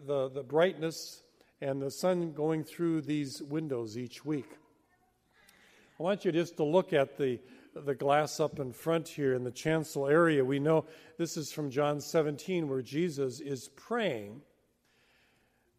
the, 0.06 0.28
the 0.28 0.42
brightness 0.42 1.22
and 1.62 1.80
the 1.80 1.90
sun 1.90 2.32
going 2.32 2.62
through 2.62 3.00
these 3.00 3.42
windows 3.42 3.96
each 3.96 4.26
week. 4.26 4.58
I 5.98 6.02
want 6.02 6.26
you 6.26 6.32
just 6.32 6.58
to 6.58 6.64
look 6.64 6.92
at 6.92 7.16
the, 7.16 7.40
the 7.74 7.94
glass 7.94 8.40
up 8.40 8.60
in 8.60 8.72
front 8.72 9.08
here 9.08 9.34
in 9.34 9.42
the 9.42 9.50
chancel 9.50 10.06
area. 10.06 10.44
We 10.44 10.58
know 10.58 10.84
this 11.16 11.38
is 11.38 11.50
from 11.50 11.70
John 11.70 11.98
17 12.02 12.68
where 12.68 12.82
Jesus 12.82 13.40
is 13.40 13.70
praying. 13.74 14.42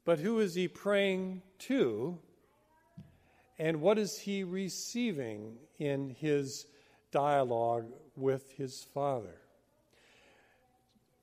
But 0.10 0.18
who 0.18 0.40
is 0.40 0.56
he 0.56 0.68
praying 0.68 1.44
to? 1.68 2.18
And 3.60 3.80
what 3.80 4.00
is 4.00 4.18
he 4.18 4.44
receiving 4.44 5.58
in 5.78 6.10
his 6.10 6.66
dialogue 7.12 7.86
with 8.16 8.52
his 8.54 8.88
father? 8.92 9.36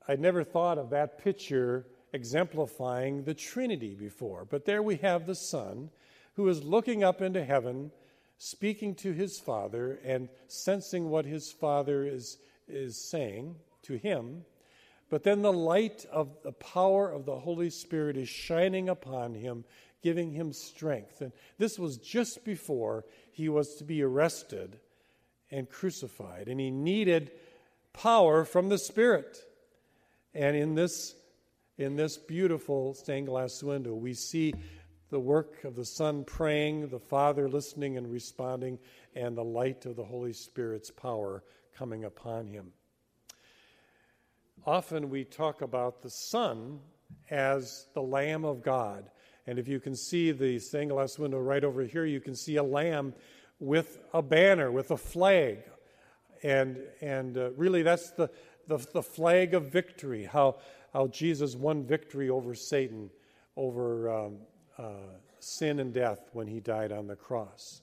I'd 0.06 0.20
never 0.20 0.44
thought 0.44 0.78
of 0.78 0.90
that 0.90 1.18
picture 1.18 1.88
exemplifying 2.12 3.24
the 3.24 3.34
Trinity 3.34 3.96
before, 3.96 4.46
but 4.48 4.64
there 4.64 4.84
we 4.84 4.98
have 4.98 5.26
the 5.26 5.34
Son 5.34 5.90
who 6.36 6.48
is 6.48 6.62
looking 6.62 7.02
up 7.02 7.20
into 7.20 7.44
heaven, 7.44 7.90
speaking 8.38 8.94
to 8.94 9.10
his 9.10 9.40
Father, 9.40 9.98
and 10.04 10.28
sensing 10.46 11.10
what 11.10 11.24
his 11.24 11.50
Father 11.50 12.06
is, 12.06 12.38
is 12.68 12.96
saying 12.96 13.56
to 13.82 13.94
him. 13.94 14.44
But 15.08 15.22
then 15.22 15.42
the 15.42 15.52
light 15.52 16.04
of 16.10 16.42
the 16.42 16.52
power 16.52 17.10
of 17.10 17.26
the 17.26 17.38
Holy 17.38 17.70
Spirit 17.70 18.16
is 18.16 18.28
shining 18.28 18.88
upon 18.88 19.34
him, 19.34 19.64
giving 20.02 20.32
him 20.32 20.52
strength. 20.52 21.20
And 21.20 21.32
this 21.58 21.78
was 21.78 21.96
just 21.96 22.44
before 22.44 23.04
he 23.30 23.48
was 23.48 23.76
to 23.76 23.84
be 23.84 24.02
arrested 24.02 24.80
and 25.50 25.68
crucified. 25.70 26.48
And 26.48 26.58
he 26.58 26.70
needed 26.70 27.30
power 27.92 28.44
from 28.44 28.68
the 28.68 28.78
Spirit. 28.78 29.38
And 30.34 30.56
in 30.56 30.74
this, 30.74 31.14
in 31.78 31.96
this 31.96 32.18
beautiful 32.18 32.94
stained 32.94 33.28
glass 33.28 33.62
window, 33.62 33.94
we 33.94 34.12
see 34.12 34.54
the 35.10 35.20
work 35.20 35.62
of 35.62 35.76
the 35.76 35.84
Son 35.84 36.24
praying, 36.24 36.88
the 36.88 36.98
Father 36.98 37.48
listening 37.48 37.96
and 37.96 38.10
responding, 38.10 38.78
and 39.14 39.36
the 39.36 39.44
light 39.44 39.86
of 39.86 39.94
the 39.94 40.04
Holy 40.04 40.32
Spirit's 40.32 40.90
power 40.90 41.44
coming 41.76 42.04
upon 42.04 42.48
him. 42.48 42.72
Often 44.66 45.10
we 45.10 45.22
talk 45.22 45.62
about 45.62 46.02
the 46.02 46.10
Son 46.10 46.80
as 47.30 47.86
the 47.94 48.02
Lamb 48.02 48.44
of 48.44 48.64
God. 48.64 49.08
And 49.46 49.60
if 49.60 49.68
you 49.68 49.78
can 49.78 49.94
see 49.94 50.32
the 50.32 50.58
stained 50.58 50.90
glass 50.90 51.20
window 51.20 51.38
right 51.38 51.62
over 51.62 51.84
here, 51.84 52.04
you 52.04 52.20
can 52.20 52.34
see 52.34 52.56
a 52.56 52.64
lamb 52.64 53.14
with 53.60 54.00
a 54.12 54.22
banner, 54.22 54.72
with 54.72 54.90
a 54.90 54.96
flag. 54.96 55.58
And, 56.42 56.78
and 57.00 57.38
uh, 57.38 57.52
really, 57.52 57.82
that's 57.82 58.10
the, 58.10 58.28
the, 58.66 58.78
the 58.92 59.04
flag 59.04 59.54
of 59.54 59.70
victory, 59.70 60.24
how, 60.24 60.56
how 60.92 61.06
Jesus 61.06 61.54
won 61.54 61.84
victory 61.84 62.28
over 62.28 62.56
Satan, 62.56 63.10
over 63.56 64.10
um, 64.10 64.38
uh, 64.78 65.12
sin 65.38 65.78
and 65.78 65.94
death 65.94 66.28
when 66.32 66.48
he 66.48 66.58
died 66.58 66.90
on 66.90 67.06
the 67.06 67.14
cross. 67.14 67.82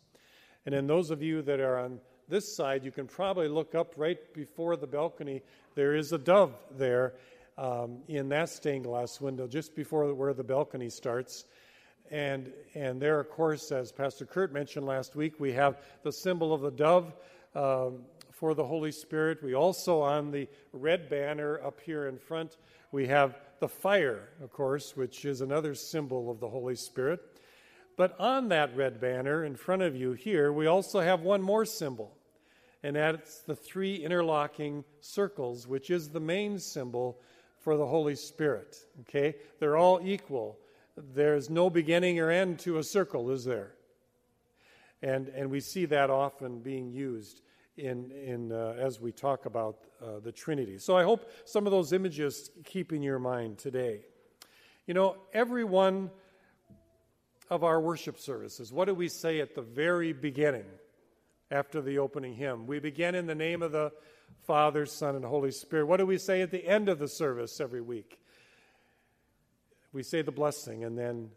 And 0.65 0.75
then, 0.75 0.87
those 0.87 1.11
of 1.11 1.23
you 1.23 1.41
that 1.43 1.61
are 1.61 1.79
on 1.79 2.01
this 2.29 2.55
side, 2.55 2.83
you 2.83 2.91
can 2.91 3.07
probably 3.07 3.47
look 3.47 3.75
up 3.75 3.93
right 3.97 4.33
before 4.33 4.75
the 4.75 4.87
balcony. 4.87 5.41
There 5.75 5.95
is 5.95 6.13
a 6.13 6.17
dove 6.17 6.53
there 6.77 7.13
um, 7.57 7.99
in 8.07 8.29
that 8.29 8.49
stained 8.49 8.85
glass 8.85 9.21
window, 9.21 9.47
just 9.47 9.75
before 9.75 10.13
where 10.13 10.33
the 10.33 10.43
balcony 10.43 10.89
starts. 10.89 11.45
And, 12.11 12.51
and 12.75 13.01
there, 13.01 13.19
of 13.19 13.29
course, 13.29 13.71
as 13.71 13.91
Pastor 13.91 14.25
Kurt 14.25 14.53
mentioned 14.53 14.85
last 14.85 15.15
week, 15.15 15.39
we 15.39 15.53
have 15.53 15.81
the 16.03 16.11
symbol 16.11 16.53
of 16.53 16.61
the 16.61 16.71
dove 16.71 17.13
um, 17.55 18.03
for 18.31 18.53
the 18.53 18.65
Holy 18.65 18.91
Spirit. 18.91 19.43
We 19.43 19.55
also, 19.55 20.01
on 20.01 20.31
the 20.31 20.47
red 20.73 21.09
banner 21.09 21.59
up 21.63 21.79
here 21.81 22.07
in 22.07 22.17
front, 22.17 22.57
we 22.91 23.07
have 23.07 23.39
the 23.59 23.67
fire, 23.67 24.29
of 24.43 24.51
course, 24.51 24.95
which 24.95 25.25
is 25.25 25.41
another 25.41 25.73
symbol 25.75 26.29
of 26.29 26.39
the 26.39 26.49
Holy 26.49 26.75
Spirit. 26.75 27.21
But 27.95 28.19
on 28.19 28.49
that 28.49 28.75
red 28.75 28.99
banner 28.99 29.43
in 29.43 29.55
front 29.55 29.81
of 29.83 29.95
you 29.95 30.13
here, 30.13 30.51
we 30.51 30.65
also 30.65 30.99
have 30.99 31.21
one 31.21 31.41
more 31.41 31.65
symbol, 31.65 32.17
and 32.81 32.95
that's 32.95 33.41
the 33.41 33.55
three 33.55 33.95
interlocking 33.95 34.83
circles, 34.99 35.67
which 35.67 35.89
is 35.89 36.09
the 36.09 36.19
main 36.19 36.57
symbol 36.59 37.19
for 37.59 37.77
the 37.77 37.85
Holy 37.85 38.15
Spirit. 38.15 38.77
Okay? 39.01 39.35
They're 39.59 39.77
all 39.77 40.01
equal. 40.03 40.57
There's 40.97 41.49
no 41.49 41.69
beginning 41.69 42.19
or 42.19 42.29
end 42.29 42.59
to 42.59 42.77
a 42.77 42.83
circle, 42.83 43.29
is 43.31 43.45
there? 43.45 43.73
And, 45.01 45.27
and 45.29 45.49
we 45.49 45.59
see 45.59 45.85
that 45.85 46.09
often 46.09 46.59
being 46.59 46.91
used 46.91 47.41
in, 47.77 48.11
in, 48.11 48.51
uh, 48.51 48.75
as 48.79 48.99
we 48.99 49.11
talk 49.11 49.45
about 49.45 49.77
uh, 50.01 50.19
the 50.23 50.31
Trinity. 50.31 50.77
So 50.77 50.95
I 50.95 51.03
hope 51.03 51.31
some 51.45 51.65
of 51.65 51.71
those 51.71 51.93
images 51.93 52.51
keep 52.63 52.93
in 52.93 53.01
your 53.01 53.19
mind 53.19 53.57
today. 53.57 54.01
You 54.85 54.93
know, 54.93 55.17
every 55.33 55.63
one 55.63 56.11
of 57.49 57.63
our 57.63 57.79
worship 57.79 58.19
services, 58.19 58.71
what 58.71 58.85
do 58.85 58.93
we 58.93 59.07
say 59.07 59.39
at 59.39 59.55
the 59.55 59.61
very 59.61 60.13
beginning 60.13 60.65
after 61.51 61.81
the 61.81 61.99
opening 61.99 62.33
hymn? 62.33 62.65
We 62.67 62.79
begin 62.79 63.15
in 63.15 63.27
the 63.27 63.35
name 63.35 63.61
of 63.61 63.71
the 63.71 63.91
Father, 64.45 64.85
Son, 64.85 65.15
and 65.15 65.23
Holy 65.23 65.51
Spirit. 65.51 65.85
What 65.85 65.97
do 65.97 66.05
we 66.05 66.17
say 66.17 66.41
at 66.41 66.51
the 66.51 66.65
end 66.67 66.89
of 66.89 66.99
the 66.99 67.07
service 67.07 67.61
every 67.61 67.81
week? 67.81 68.19
We 69.91 70.03
say 70.03 70.21
the 70.21 70.31
blessing 70.31 70.83
and 70.83 70.97
then 70.97 71.29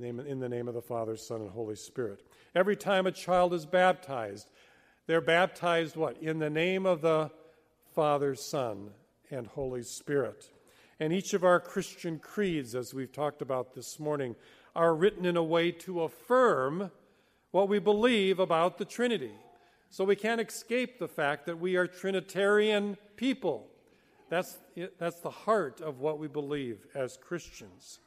in 0.00 0.38
the 0.38 0.48
name 0.48 0.68
of 0.68 0.74
the 0.74 0.80
Father, 0.80 1.16
Son, 1.16 1.40
and 1.40 1.50
Holy 1.50 1.74
Spirit. 1.74 2.22
Every 2.54 2.76
time 2.76 3.06
a 3.06 3.12
child 3.12 3.52
is 3.52 3.66
baptized, 3.66 4.48
they're 5.06 5.20
baptized 5.20 5.96
what? 5.96 6.16
In 6.22 6.38
the 6.38 6.50
name 6.50 6.86
of 6.86 7.00
the 7.00 7.30
Father, 7.94 8.34
Son, 8.34 8.90
and 9.30 9.46
Holy 9.46 9.82
Spirit. 9.82 10.50
And 11.00 11.12
each 11.12 11.34
of 11.34 11.44
our 11.44 11.60
Christian 11.60 12.18
creeds, 12.18 12.74
as 12.74 12.94
we've 12.94 13.12
talked 13.12 13.42
about 13.42 13.74
this 13.74 13.98
morning, 13.98 14.36
are 14.78 14.94
written 14.94 15.26
in 15.26 15.36
a 15.36 15.42
way 15.42 15.72
to 15.72 16.02
affirm 16.02 16.92
what 17.50 17.68
we 17.68 17.80
believe 17.80 18.38
about 18.38 18.78
the 18.78 18.84
Trinity. 18.84 19.32
So 19.90 20.04
we 20.04 20.14
can't 20.14 20.40
escape 20.40 21.00
the 21.00 21.08
fact 21.08 21.46
that 21.46 21.58
we 21.58 21.74
are 21.74 21.88
Trinitarian 21.88 22.96
people. 23.16 23.66
That's, 24.30 24.56
that's 25.00 25.18
the 25.18 25.30
heart 25.30 25.80
of 25.80 25.98
what 25.98 26.20
we 26.20 26.28
believe 26.28 26.86
as 26.94 27.16
Christians. 27.16 27.98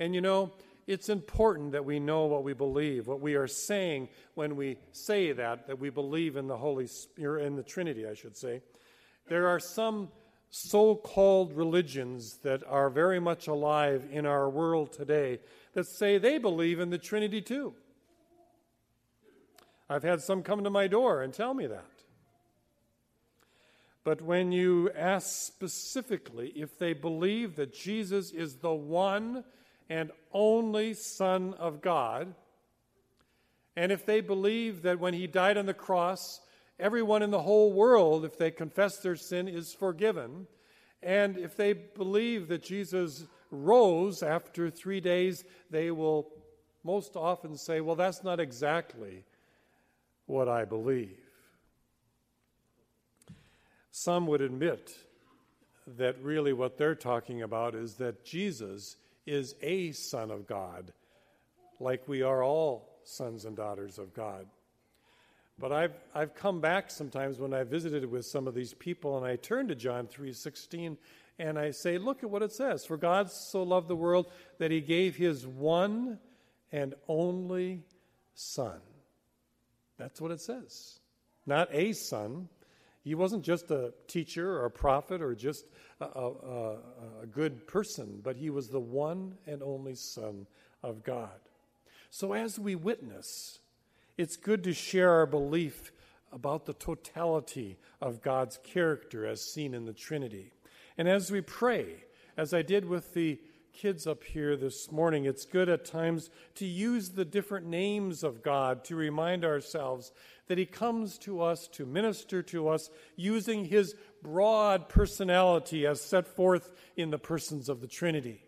And 0.00 0.12
you 0.12 0.20
know, 0.20 0.50
it's 0.88 1.08
important 1.08 1.70
that 1.70 1.84
we 1.84 2.00
know 2.00 2.24
what 2.24 2.42
we 2.42 2.52
believe, 2.52 3.06
what 3.06 3.20
we 3.20 3.36
are 3.36 3.46
saying 3.46 4.08
when 4.34 4.56
we 4.56 4.76
say 4.90 5.30
that, 5.30 5.68
that 5.68 5.78
we 5.78 5.88
believe 5.88 6.36
in 6.36 6.48
the 6.48 6.56
Holy 6.56 6.88
Spirit, 6.88 7.46
in 7.46 7.54
the 7.54 7.62
Trinity, 7.62 8.08
I 8.08 8.14
should 8.14 8.36
say. 8.36 8.60
There 9.28 9.46
are 9.46 9.60
some 9.60 10.08
so 10.50 10.96
called 10.96 11.52
religions 11.52 12.38
that 12.42 12.62
are 12.66 12.90
very 12.90 13.20
much 13.20 13.46
alive 13.46 14.04
in 14.10 14.26
our 14.26 14.48
world 14.48 14.92
today 14.92 15.38
that 15.78 15.86
say 15.86 16.18
they 16.18 16.38
believe 16.38 16.80
in 16.80 16.90
the 16.90 16.98
Trinity 16.98 17.40
too. 17.40 17.72
I've 19.88 20.02
had 20.02 20.20
some 20.20 20.42
come 20.42 20.64
to 20.64 20.70
my 20.70 20.88
door 20.88 21.22
and 21.22 21.32
tell 21.32 21.54
me 21.54 21.68
that. 21.68 21.84
But 24.02 24.20
when 24.20 24.50
you 24.50 24.90
ask 24.90 25.28
specifically 25.28 26.48
if 26.56 26.78
they 26.80 26.94
believe 26.94 27.54
that 27.56 27.72
Jesus 27.72 28.32
is 28.32 28.56
the 28.56 28.74
one 28.74 29.44
and 29.88 30.10
only 30.32 30.94
Son 30.94 31.54
of 31.54 31.80
God, 31.80 32.34
and 33.76 33.92
if 33.92 34.04
they 34.04 34.20
believe 34.20 34.82
that 34.82 34.98
when 34.98 35.14
he 35.14 35.28
died 35.28 35.56
on 35.56 35.66
the 35.66 35.74
cross, 35.74 36.40
everyone 36.80 37.22
in 37.22 37.30
the 37.30 37.42
whole 37.42 37.72
world, 37.72 38.24
if 38.24 38.36
they 38.36 38.50
confess 38.50 38.96
their 38.96 39.14
sin, 39.14 39.46
is 39.46 39.72
forgiven, 39.72 40.48
and 41.02 41.38
if 41.38 41.56
they 41.56 41.72
believe 41.72 42.48
that 42.48 42.62
Jesus 42.62 43.24
rose 43.50 44.22
after 44.22 44.70
three 44.70 45.00
days, 45.00 45.44
they 45.70 45.90
will 45.90 46.28
most 46.84 47.16
often 47.16 47.56
say, 47.56 47.80
Well, 47.80 47.96
that's 47.96 48.24
not 48.24 48.40
exactly 48.40 49.24
what 50.26 50.48
I 50.48 50.64
believe. 50.64 51.18
Some 53.90 54.26
would 54.26 54.40
admit 54.40 54.94
that 55.96 56.22
really 56.22 56.52
what 56.52 56.76
they're 56.76 56.94
talking 56.94 57.42
about 57.42 57.74
is 57.74 57.94
that 57.94 58.24
Jesus 58.24 58.96
is 59.26 59.54
a 59.62 59.92
son 59.92 60.30
of 60.30 60.46
God, 60.46 60.92
like 61.80 62.06
we 62.06 62.22
are 62.22 62.42
all 62.42 63.00
sons 63.04 63.44
and 63.44 63.56
daughters 63.56 63.98
of 63.98 64.14
God. 64.14 64.46
But 65.58 65.72
I've, 65.72 65.94
I've 66.14 66.34
come 66.34 66.60
back 66.60 66.90
sometimes 66.90 67.38
when 67.38 67.52
I 67.52 67.64
visited 67.64 68.08
with 68.08 68.26
some 68.26 68.46
of 68.46 68.54
these 68.54 68.74
people 68.74 69.16
and 69.16 69.26
I 69.26 69.36
turn 69.36 69.68
to 69.68 69.74
John 69.74 70.06
3:16 70.06 70.96
and 71.38 71.58
I 71.58 71.70
say, 71.70 71.98
look 71.98 72.22
at 72.22 72.30
what 72.30 72.42
it 72.42 72.52
says. 72.52 72.84
For 72.84 72.96
God 72.96 73.30
so 73.30 73.62
loved 73.62 73.88
the 73.88 73.96
world 73.96 74.30
that 74.58 74.70
he 74.70 74.80
gave 74.80 75.16
his 75.16 75.46
one 75.46 76.18
and 76.72 76.94
only 77.06 77.82
son. 78.34 78.80
That's 79.98 80.20
what 80.20 80.30
it 80.30 80.40
says. 80.40 81.00
Not 81.46 81.68
a 81.72 81.92
son. 81.92 82.48
He 83.02 83.14
wasn't 83.14 83.44
just 83.44 83.70
a 83.70 83.94
teacher 84.06 84.58
or 84.58 84.66
a 84.66 84.70
prophet 84.70 85.22
or 85.22 85.34
just 85.34 85.64
a, 86.00 86.04
a, 86.04 86.76
a, 87.22 87.26
good 87.26 87.66
person, 87.66 88.20
but 88.22 88.36
he 88.36 88.50
was 88.50 88.68
the 88.68 88.80
one 88.80 89.34
and 89.46 89.62
only 89.62 89.94
Son 89.94 90.46
of 90.82 91.02
God. 91.02 91.40
So 92.10 92.32
as 92.32 92.58
we 92.58 92.74
witness, 92.74 93.60
it's 94.18 94.36
good 94.36 94.64
to 94.64 94.74
share 94.74 95.12
our 95.12 95.26
belief 95.26 95.92
about 96.32 96.66
the 96.66 96.74
totality 96.74 97.78
of 98.02 98.20
God's 98.20 98.58
character 98.62 99.24
as 99.24 99.40
seen 99.40 99.72
in 99.72 99.86
the 99.86 99.92
Trinity. 99.92 100.52
And 100.98 101.08
as 101.08 101.30
we 101.30 101.40
pray, 101.40 102.04
as 102.36 102.52
I 102.52 102.62
did 102.62 102.84
with 102.84 103.14
the 103.14 103.38
kids 103.72 104.08
up 104.08 104.24
here 104.24 104.56
this 104.56 104.90
morning, 104.90 105.24
it's 105.24 105.44
good 105.44 105.68
at 105.68 105.84
times 105.84 106.30
to 106.56 106.66
use 106.66 107.10
the 107.10 107.24
different 107.24 107.66
names 107.66 108.24
of 108.24 108.42
God 108.42 108.84
to 108.86 108.96
remind 108.96 109.44
ourselves 109.44 110.10
that 110.48 110.58
He 110.58 110.66
comes 110.66 111.16
to 111.18 111.40
us 111.40 111.68
to 111.68 111.86
minister 111.86 112.42
to 112.42 112.68
us 112.68 112.90
using 113.14 113.66
His 113.66 113.94
broad 114.20 114.88
personality 114.88 115.86
as 115.86 116.00
set 116.00 116.26
forth 116.26 116.72
in 116.96 117.10
the 117.10 117.18
persons 117.18 117.68
of 117.68 117.80
the 117.80 117.86
Trinity. 117.86 118.42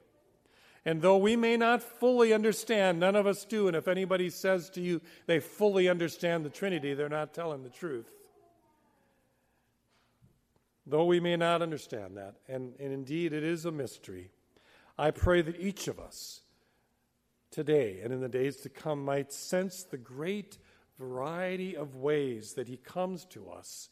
And 0.85 1.03
though 1.03 1.19
we 1.19 1.37
may 1.37 1.57
not 1.57 1.83
fully 1.83 2.33
understand, 2.33 2.99
none 2.99 3.15
of 3.15 3.27
us 3.27 3.45
do, 3.45 3.67
and 3.67 3.77
if 3.77 3.87
anybody 3.87 4.31
says 4.31 4.71
to 4.71 4.81
you 4.81 5.01
they 5.27 5.39
fully 5.39 5.89
understand 5.89 6.45
the 6.45 6.51
Trinity, 6.51 6.95
they're 6.95 7.09
not 7.09 7.35
telling 7.35 7.63
the 7.63 7.69
truth. 7.69 8.11
Though 10.87 11.05
we 11.05 11.21
may 11.21 11.37
not 11.37 11.61
understand 11.61 12.17
that, 12.17 12.37
and, 12.49 12.73
and 12.81 12.93
indeed 12.93 13.33
it 13.33 13.45
is 13.45 13.67
a 13.67 13.71
mystery, 13.71 14.31
I 14.99 15.11
pray 15.11 15.43
that 15.43 15.61
each 15.61 15.87
of 15.87 16.01
us 16.01 16.41
today 17.51 18.01
and 18.03 18.13
in 18.13 18.21
the 18.21 18.29
days 18.29 18.57
to 18.59 18.69
come 18.69 19.05
might 19.05 19.33
sense 19.33 19.83
the 19.83 19.99
great 19.99 20.59
variety 20.99 21.77
of 21.77 21.97
ways 21.97 22.55
that 22.55 22.69
He 22.69 22.79
comes 22.79 23.27
to 23.27 23.51
us 23.51 23.91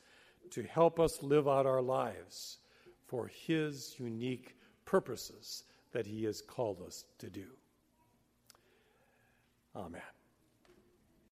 to 0.50 0.62
help 0.62 0.98
us 0.98 1.22
live 1.22 1.46
out 1.46 1.66
our 1.66 1.82
lives 1.82 2.58
for 3.06 3.26
His 3.26 3.94
unique 3.98 4.56
purposes 4.86 5.64
that 5.92 6.06
He 6.06 6.24
has 6.24 6.40
called 6.40 6.82
us 6.86 7.04
to 7.18 7.30
do. 7.30 7.46
Amen. 9.76 10.17